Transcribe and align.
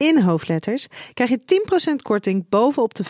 in 0.00 0.20
hoofdletters 0.20 0.86
krijg 1.14 1.30
je 1.30 1.62
10% 1.92 1.96
korting 2.02 2.48
bovenop 2.48 2.94
de 2.94 3.04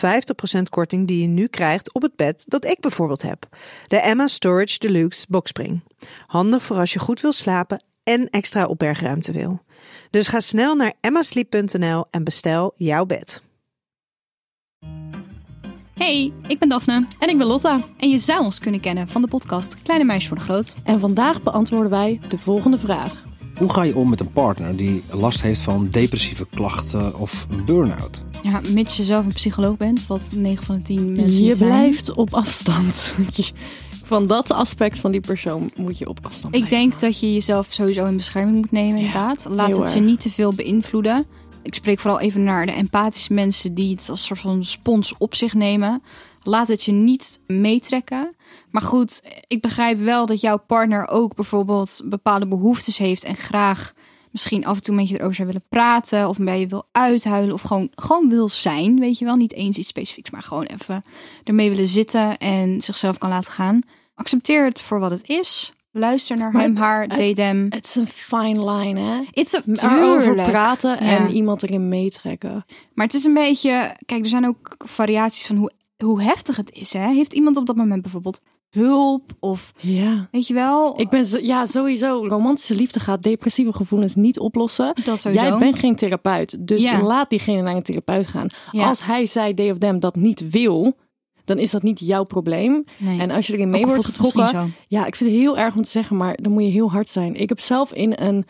50% 0.59 0.61
korting 0.69 1.07
die 1.07 1.21
je 1.21 1.27
nu 1.27 1.47
krijgt 1.47 1.93
op 1.93 2.01
het 2.01 2.15
bed 2.15 2.43
dat 2.47 2.65
ik 2.65 2.79
bijvoorbeeld 2.79 3.21
heb. 3.21 3.47
De 3.87 3.97
Emma 3.97 4.27
Storage 4.27 4.79
Deluxe 4.79 5.25
Boxspring. 5.29 5.83
Handig 6.27 6.63
voor 6.63 6.77
als 6.77 6.93
je 6.93 6.99
goed 6.99 7.21
wil 7.21 7.31
slapen 7.31 7.83
en 8.03 8.29
extra 8.29 8.65
opbergruimte 8.65 9.31
wil. 9.31 9.61
Dus 10.09 10.27
ga 10.27 10.39
snel 10.39 10.75
naar 10.75 10.93
emmasleep.nl 11.01 12.05
en 12.09 12.23
bestel 12.23 12.73
jouw 12.75 13.05
bed. 13.05 13.41
Hey, 15.93 16.33
ik 16.47 16.59
ben 16.59 16.69
Daphne. 16.69 17.05
En 17.19 17.29
ik 17.29 17.37
ben 17.37 17.47
Lotta. 17.47 17.81
En 17.97 18.09
je 18.09 18.17
zou 18.17 18.43
ons 18.43 18.59
kunnen 18.59 18.79
kennen 18.79 19.07
van 19.07 19.21
de 19.21 19.27
podcast 19.27 19.81
Kleine 19.81 20.05
Meisjes 20.05 20.27
voor 20.27 20.37
de 20.37 20.43
Groot. 20.43 20.75
En 20.83 20.99
vandaag 20.99 21.41
beantwoorden 21.41 21.91
wij 21.91 22.19
de 22.27 22.37
volgende 22.37 22.77
vraag. 22.77 23.29
Hoe 23.61 23.73
ga 23.73 23.83
je 23.83 23.95
om 23.95 24.09
met 24.09 24.19
een 24.19 24.31
partner 24.31 24.75
die 24.75 25.03
last 25.11 25.41
heeft 25.41 25.61
van 25.61 25.87
depressieve 25.89 26.47
klachten 26.55 27.19
of 27.19 27.47
een 27.49 27.65
burn-out? 27.65 28.21
Ja, 28.43 28.61
mits 28.73 28.97
je 28.97 29.03
zelf 29.03 29.25
een 29.25 29.33
psycholoog 29.33 29.77
bent, 29.77 30.07
wat 30.07 30.31
9 30.35 30.65
van 30.65 30.75
de 30.75 30.81
10 30.81 31.11
mensen 31.11 31.43
Je 31.43 31.55
zijn. 31.55 31.69
blijft 31.69 32.11
op 32.13 32.33
afstand. 32.33 33.13
van 34.03 34.27
dat 34.27 34.51
aspect 34.51 34.99
van 34.99 35.11
die 35.11 35.21
persoon 35.21 35.71
moet 35.75 35.97
je 35.97 36.07
op 36.09 36.19
afstand 36.21 36.55
Ik 36.55 36.59
blijven. 36.65 36.89
denk 36.89 37.01
dat 37.01 37.19
je 37.19 37.33
jezelf 37.33 37.67
sowieso 37.69 38.05
in 38.05 38.15
bescherming 38.15 38.57
moet 38.57 38.71
nemen, 38.71 38.97
inderdaad. 38.97 39.47
Laat 39.49 39.77
het 39.77 39.91
je 39.93 39.95
erg. 39.99 40.05
niet 40.05 40.19
te 40.19 40.29
veel 40.31 40.53
beïnvloeden. 40.53 41.25
Ik 41.63 41.75
spreek 41.75 41.99
vooral 41.99 42.19
even 42.19 42.43
naar 42.43 42.65
de 42.65 42.71
empathische 42.71 43.33
mensen 43.33 43.73
die 43.73 43.95
het 43.95 44.09
als 44.09 44.25
soort 44.25 44.39
van 44.39 44.63
spons 44.63 45.15
op 45.17 45.35
zich 45.35 45.53
nemen. 45.53 46.03
Laat 46.43 46.67
het 46.67 46.83
je 46.83 46.91
niet 46.91 47.39
meetrekken. 47.47 48.35
Maar 48.71 48.81
goed, 48.81 49.23
ik 49.47 49.61
begrijp 49.61 49.99
wel 49.99 50.25
dat 50.25 50.41
jouw 50.41 50.57
partner 50.57 51.07
ook 51.07 51.35
bijvoorbeeld 51.35 52.01
bepaalde 52.05 52.47
behoeftes 52.47 52.97
heeft 52.97 53.23
en 53.23 53.35
graag 53.35 53.93
misschien 54.31 54.65
af 54.65 54.75
en 54.75 54.83
toe 54.83 54.95
met 54.95 55.09
je 55.09 55.15
erover 55.15 55.35
zou 55.35 55.47
willen 55.47 55.65
praten 55.69 56.29
of 56.29 56.37
bij 56.37 56.59
je 56.59 56.67
wil 56.67 56.87
uithuilen 56.91 57.53
of 57.53 57.61
gewoon, 57.61 57.91
gewoon 57.95 58.29
wil 58.29 58.49
zijn, 58.49 58.99
weet 58.99 59.17
je 59.17 59.25
wel. 59.25 59.35
Niet 59.35 59.53
eens 59.53 59.77
iets 59.77 59.87
specifieks, 59.87 60.29
maar 60.29 60.41
gewoon 60.41 60.65
even 60.65 61.03
ermee 61.43 61.69
willen 61.69 61.87
zitten 61.87 62.37
en 62.37 62.81
zichzelf 62.81 63.17
kan 63.17 63.29
laten 63.29 63.51
gaan. 63.51 63.81
Accepteer 64.15 64.65
het 64.65 64.81
voor 64.81 64.99
wat 64.99 65.11
het 65.11 65.29
is. 65.29 65.73
Luister 65.91 66.37
naar 66.37 66.51
Maar 66.51 66.61
hem, 66.61 66.75
haar, 66.75 67.01
het- 67.01 67.09
date 67.17 67.41
hem. 67.41 67.65
Het 67.69 67.85
is 67.85 67.95
een 67.95 68.07
fine 68.07 68.71
line, 68.71 68.99
hè? 68.99 69.19
It's 69.31 69.53
a, 69.55 69.61
tuurlijk. 69.63 70.47
praten 70.49 70.89
Ja. 70.89 70.97
en 70.99 71.31
iemand 71.31 71.63
erin 71.63 71.87
meetrekken. 71.89 72.65
Maar 72.93 73.05
het 73.05 73.15
is 73.15 73.23
een 73.23 73.33
beetje... 73.33 73.95
Kijk, 74.05 74.21
er 74.23 74.29
zijn 74.29 74.47
ook 74.47 74.75
variaties 74.77 75.45
van 75.45 75.55
hoe, 75.55 75.71
hoe 76.03 76.21
heftig 76.21 76.55
het 76.55 76.71
is. 76.71 76.93
Hè? 76.93 77.13
Heeft 77.13 77.33
iemand 77.33 77.57
op 77.57 77.65
dat 77.65 77.75
moment 77.75 78.01
bijvoorbeeld 78.01 78.41
hulp? 78.69 79.31
Of 79.39 79.71
Ja. 79.77 80.27
weet 80.31 80.47
je 80.47 80.53
wel? 80.53 80.99
Ik 80.99 81.09
ben 81.09 81.25
zo, 81.25 81.37
ja, 81.41 81.65
sowieso. 81.65 82.25
Romantische 82.27 82.75
liefde 82.75 82.99
gaat 82.99 83.23
depressieve 83.23 83.73
gevoelens 83.73 84.15
niet 84.15 84.39
oplossen. 84.39 84.93
dat 85.03 85.19
sowieso. 85.19 85.45
Jij 85.45 85.57
bent 85.57 85.79
geen 85.79 85.95
therapeut, 85.95 86.55
dus 86.59 86.83
Ja. 86.83 87.01
laat 87.01 87.29
diegene 87.29 87.61
naar 87.61 87.75
een 87.75 87.81
therapeut 87.83 88.27
gaan. 88.27 88.47
Ja. 88.71 88.87
Als 88.87 89.05
hij, 89.05 89.25
zij, 89.25 89.53
they 89.53 89.71
of 89.71 89.77
them 89.77 89.99
dat 89.99 90.15
niet 90.15 90.49
wil, 90.49 90.95
dan 91.55 91.63
is 91.63 91.71
dat 91.71 91.83
niet 91.83 91.99
jouw 91.99 92.23
probleem. 92.23 92.83
Nee. 92.97 93.19
En 93.19 93.31
als 93.31 93.47
je 93.47 93.53
erin 93.53 93.69
mee 93.69 93.85
wordt 93.85 94.05
getrokken. 94.05 94.73
Ja, 94.87 95.05
ik 95.05 95.15
vind 95.15 95.29
het 95.29 95.39
heel 95.39 95.57
erg 95.57 95.75
om 95.75 95.83
te 95.83 95.89
zeggen, 95.89 96.17
maar 96.17 96.37
dan 96.41 96.51
moet 96.51 96.63
je 96.63 96.69
heel 96.69 96.91
hard 96.91 97.09
zijn. 97.09 97.35
Ik 97.35 97.49
heb 97.49 97.59
zelf 97.59 97.93
in 97.93 98.13
een 98.15 98.45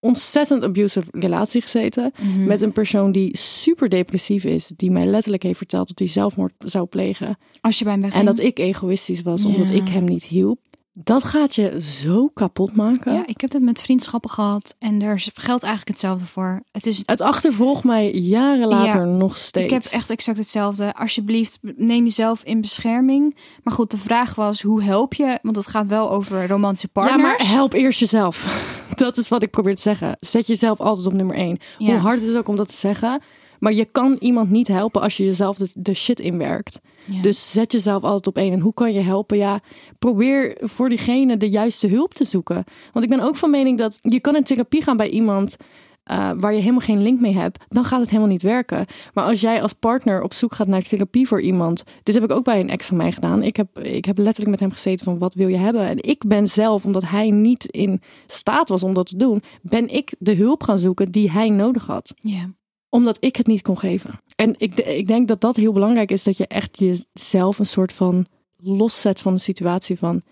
ontzettend 0.00 0.62
abusive 0.64 1.08
relatie 1.10 1.60
gezeten. 1.60 2.12
Mhm. 2.20 2.44
Met 2.44 2.60
een 2.60 2.72
persoon 2.72 3.12
die 3.12 3.36
super 3.36 3.88
depressief 3.88 4.44
is. 4.44 4.72
Die 4.76 4.90
mij 4.90 5.06
letterlijk 5.06 5.42
heeft 5.42 5.56
verteld 5.56 5.88
dat 5.88 5.98
hij 5.98 6.08
zelfmoord 6.08 6.52
zou 6.58 6.86
plegen. 6.86 7.36
Als 7.60 7.78
je 7.78 7.84
bij 7.84 7.92
hem. 7.92 8.10
En 8.10 8.24
dat 8.24 8.38
ik 8.38 8.58
egoïstisch 8.58 9.22
was 9.22 9.44
omdat 9.44 9.70
ik 9.70 9.88
hem 9.88 10.04
niet 10.04 10.24
hielp. 10.24 10.58
Dat 10.94 11.24
gaat 11.24 11.54
je 11.54 11.82
zo 11.82 12.28
kapot 12.28 12.76
maken. 12.76 13.12
Ja, 13.14 13.26
ik 13.26 13.40
heb 13.40 13.52
het 13.52 13.62
met 13.62 13.80
vriendschappen 13.80 14.30
gehad. 14.30 14.76
En 14.78 14.98
daar 14.98 15.18
geldt 15.34 15.62
eigenlijk 15.62 15.88
hetzelfde 15.88 16.26
voor. 16.26 16.62
Het 16.72 16.86
is... 16.86 17.02
Het 17.04 17.20
achtervolgt 17.20 17.84
mij 17.84 18.12
jaren 18.12 18.68
later 18.68 19.00
Ja, 19.00 19.04
nog 19.04 19.36
steeds. 19.36 19.64
Ik 19.64 19.70
heb 19.72 19.84
echt 19.84 20.10
exact 20.10 20.38
hetzelfde. 20.38 20.94
Alsjeblieft, 20.94 21.58
neem 21.62 22.04
jezelf 22.04 22.44
in 22.44 22.60
bescherming. 22.60 23.36
Maar 23.62 23.74
goed, 23.74 23.90
de 23.90 23.98
vraag 23.98 24.34
was, 24.34 24.62
hoe 24.62 24.82
help 24.82 25.14
je? 25.14 25.38
Want 25.42 25.56
het 25.56 25.66
gaat 25.66 25.86
wel 25.86 26.10
over 26.10 26.48
romantische 26.48 26.88
partners. 26.88 27.22
Ja, 27.22 27.28
maar 27.28 27.46
help 27.46 27.72
eerst 27.72 28.00
jezelf. 28.00 28.46
Dat 28.94 29.16
is 29.16 29.28
wat 29.28 29.42
ik 29.42 29.50
probeer 29.50 29.74
te 29.74 29.82
zeggen. 29.82 30.16
Zet 30.20 30.46
jezelf 30.46 30.80
altijd 30.80 31.06
op 31.06 31.12
nummer 31.12 31.36
één. 31.36 31.58
Ja. 31.78 31.86
Hoe 31.86 31.96
hard 31.96 32.20
het 32.20 32.30
is 32.30 32.36
ook 32.36 32.48
om 32.48 32.56
dat 32.56 32.68
te 32.68 32.76
zeggen. 32.76 33.22
Maar 33.62 33.72
je 33.72 33.84
kan 33.84 34.16
iemand 34.18 34.50
niet 34.50 34.68
helpen 34.68 35.00
als 35.00 35.16
je 35.16 35.24
jezelf 35.24 35.56
de, 35.56 35.70
de 35.74 35.94
shit 35.94 36.20
inwerkt. 36.20 36.80
Ja. 37.04 37.22
Dus 37.22 37.52
zet 37.52 37.72
jezelf 37.72 38.02
altijd 38.02 38.26
op 38.26 38.36
één. 38.36 38.52
En 38.52 38.60
hoe 38.60 38.74
kan 38.74 38.92
je 38.92 39.00
helpen? 39.00 39.36
Ja, 39.36 39.60
probeer 39.98 40.56
voor 40.60 40.88
diegene 40.88 41.36
de 41.36 41.48
juiste 41.48 41.86
hulp 41.86 42.14
te 42.14 42.24
zoeken. 42.24 42.64
Want 42.92 43.04
ik 43.04 43.10
ben 43.10 43.20
ook 43.20 43.36
van 43.36 43.50
mening 43.50 43.78
dat 43.78 43.98
je 44.00 44.20
kan 44.20 44.36
in 44.36 44.44
therapie 44.44 44.82
gaan 44.82 44.96
bij 44.96 45.08
iemand 45.08 45.56
eh, 46.02 46.30
waar 46.36 46.52
je 46.52 46.58
helemaal 46.58 46.80
geen 46.80 47.02
link 47.02 47.20
mee 47.20 47.34
hebt. 47.34 47.64
Dan 47.68 47.84
gaat 47.84 48.00
het 48.00 48.08
helemaal 48.08 48.30
niet 48.30 48.42
werken. 48.42 48.86
Maar 49.14 49.24
als 49.24 49.40
jij 49.40 49.62
als 49.62 49.72
partner 49.72 50.22
op 50.22 50.34
zoek 50.34 50.54
gaat 50.54 50.66
naar 50.66 50.82
therapie 50.82 51.26
voor 51.26 51.40
iemand. 51.40 51.84
Dit 52.02 52.14
heb 52.14 52.24
ik 52.24 52.32
ook 52.32 52.44
bij 52.44 52.60
een 52.60 52.70
ex 52.70 52.86
van 52.86 52.96
mij 52.96 53.12
gedaan. 53.12 53.42
Ik 53.42 53.56
heb, 53.56 53.78
ik 53.78 54.04
heb 54.04 54.18
letterlijk 54.18 54.50
met 54.50 54.60
hem 54.60 54.70
gezeten 54.70 55.04
van 55.04 55.18
wat 55.18 55.34
wil 55.34 55.48
je 55.48 55.56
hebben? 55.56 55.86
En 55.86 56.02
ik 56.02 56.26
ben 56.26 56.46
zelf, 56.46 56.84
omdat 56.84 57.04
hij 57.04 57.30
niet 57.30 57.64
in 57.64 58.00
staat 58.26 58.68
was 58.68 58.82
om 58.82 58.94
dat 58.94 59.06
te 59.06 59.16
doen, 59.16 59.42
ben 59.62 59.88
ik 59.88 60.14
de 60.18 60.34
hulp 60.34 60.62
gaan 60.62 60.78
zoeken 60.78 61.10
die 61.10 61.30
hij 61.30 61.48
nodig 61.48 61.86
had 61.86 62.14
ja. 62.16 62.50
Omdat 62.92 63.16
ik 63.20 63.36
het 63.36 63.46
niet 63.46 63.62
kon 63.62 63.78
geven. 63.78 64.20
En 64.36 64.54
ik, 64.58 64.74
ik 64.80 65.06
denk 65.06 65.28
dat 65.28 65.40
dat 65.40 65.56
heel 65.56 65.72
belangrijk 65.72 66.10
is. 66.10 66.22
Dat 66.22 66.36
je 66.36 66.46
echt 66.46 66.78
jezelf 66.78 67.58
een 67.58 67.66
soort 67.66 67.92
van 67.92 68.26
loszet 68.56 69.20
van 69.20 69.34
de 69.34 69.40
situatie 69.40 69.98
van. 69.98 70.22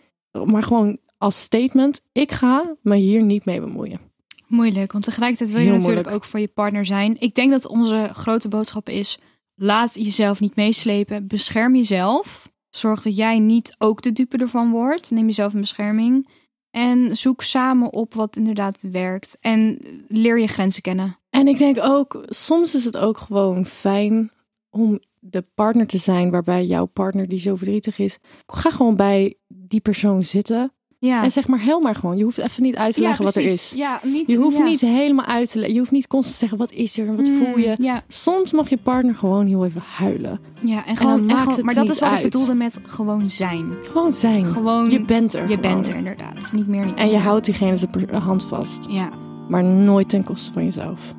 Maar 0.45 0.63
gewoon 0.63 0.99
als 1.19 1.41
statement. 1.41 2.01
Ik 2.13 2.33
ga 2.33 2.77
me 2.83 2.97
hier 2.97 3.23
niet 3.23 3.45
mee 3.45 3.61
bemoeien. 3.61 4.01
Moeilijk, 4.47 4.93
want 4.93 5.05
tegelijkertijd 5.05 5.51
wil 5.51 5.59
je 5.59 5.65
Heel 5.65 5.75
natuurlijk 5.75 5.97
moeilijk. 6.03 6.25
ook 6.25 6.31
voor 6.31 6.41
je 6.41 6.49
partner 6.49 6.87
zijn. 6.87 7.17
Ik 7.21 7.35
denk 7.35 7.51
dat 7.51 7.67
onze 7.67 8.11
grote 8.13 8.49
boodschap 8.49 8.89
is: 8.89 9.19
laat 9.55 9.95
jezelf 9.95 10.41
niet 10.41 10.57
meeslepen. 10.57 11.27
Bescherm 11.27 11.75
jezelf. 11.77 12.53
Zorg 12.71 13.03
dat 13.03 13.17
jij 13.17 13.39
niet 13.39 13.75
ook 13.79 14.03
de 14.03 14.13
dupe 14.13 14.37
ervan 14.37 14.71
wordt. 14.71 15.11
Neem 15.11 15.27
jezelf 15.27 15.55
in 15.55 15.61
bescherming. 15.61 16.29
En 16.71 17.17
zoek 17.17 17.43
samen 17.43 17.93
op 17.93 18.15
wat 18.15 18.37
inderdaad 18.37 18.83
werkt. 18.83 19.37
En 19.41 19.79
leer 20.09 20.41
je 20.41 20.47
grenzen 20.47 20.83
kennen. 20.83 21.19
En 21.41 21.49
ik 21.49 21.59
denk 21.59 21.77
ook, 21.81 22.25
soms 22.29 22.75
is 22.75 22.85
het 22.85 22.97
ook 22.97 23.19
gewoon 23.19 23.67
fijn 23.67 24.31
om 24.71 24.99
de 25.19 25.45
partner 25.55 25.87
te 25.87 25.99
zijn 25.99 26.31
waarbij 26.31 26.65
jouw 26.65 26.87
partner 26.87 27.29
die 27.29 27.39
zo 27.39 27.57
verdrietig 27.57 27.99
is, 27.99 28.19
ga 28.47 28.71
gewoon 28.71 28.95
bij 28.95 29.35
die 29.49 29.81
persoon 29.81 30.23
zitten 30.23 30.73
Ja, 30.99 31.23
en 31.25 31.31
zeg 31.31 31.47
maar 31.47 31.59
heel 31.59 31.81
maar 31.81 31.95
gewoon. 31.95 32.17
Je 32.17 32.25
hoeft 32.25 32.39
even 32.39 32.63
niet 32.63 32.77
uit 32.77 32.95
te 32.95 33.01
leggen 33.01 33.25
wat 33.25 33.35
er 33.35 33.43
is. 33.43 33.73
Ja, 33.77 34.01
niet, 34.05 34.31
Je 34.31 34.37
hoeft 34.37 34.57
ja. 34.57 34.63
niet 34.63 34.81
helemaal 34.81 35.25
uit 35.25 35.51
te 35.51 35.57
leggen. 35.57 35.75
Je 35.75 35.81
hoeft 35.81 35.93
niet 35.93 36.07
constant 36.07 36.35
te 36.35 36.41
zeggen 36.41 36.59
wat 36.59 36.73
is 36.73 36.99
er 36.99 37.09
en 37.09 37.17
wat 37.17 37.29
Mm, 37.29 37.37
voel 37.37 37.59
je. 37.59 37.77
Ja, 37.83 38.03
Soms 38.09 38.53
mag 38.53 38.69
je 38.69 38.77
partner 38.77 39.15
gewoon 39.15 39.47
heel 39.47 39.65
even 39.65 39.83
huilen. 39.97 40.41
ja 40.61 40.87
en 40.87 40.97
gewoon. 40.97 41.19
En 41.19 41.25
maakt 41.25 41.41
gewoon 41.41 41.55
het 41.55 41.65
maar 41.65 41.75
dat 41.75 41.89
is 41.89 42.01
wat 42.01 42.13
ik 42.13 42.23
bedoelde 42.23 42.55
met 42.55 42.81
gewoon 42.85 43.31
zijn. 43.31 43.73
Gewoon 43.83 44.13
zijn. 44.13 44.47
Gewoon. 44.47 44.91
je 44.91 45.05
bent 45.05 45.35
er. 45.35 45.41
Je 45.41 45.47
gewoon. 45.47 45.61
bent 45.61 45.89
er 45.89 45.97
inderdaad. 45.97 46.53
Niet 46.53 46.67
meer, 46.67 46.85
niet 46.85 46.95
En 46.95 47.11
je 47.11 47.19
houdt 47.19 47.45
diegene 47.45 47.77
zijn 47.77 48.15
hand 48.15 48.45
vast. 48.45 48.87
Ja. 48.89 49.11
Maar 49.49 49.65
nooit 49.65 50.09
ten 50.09 50.25
koste 50.25 50.53
van 50.53 50.65
jezelf. 50.65 51.19